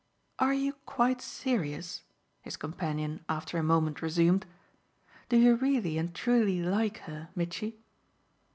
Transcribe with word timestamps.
"Are 0.39 0.55
you 0.55 0.73
quite 0.87 1.21
serious?" 1.21 2.01
his 2.41 2.57
companion 2.57 3.23
after 3.29 3.59
a 3.59 3.63
moment 3.63 4.01
resumed. 4.01 4.47
"Do 5.29 5.37
you 5.37 5.57
really 5.57 5.99
and 5.99 6.11
truly 6.15 6.59
like 6.59 6.97
her, 7.05 7.29
Mitchy?" 7.35 7.77